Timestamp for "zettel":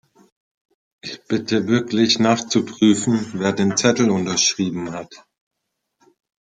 3.77-4.09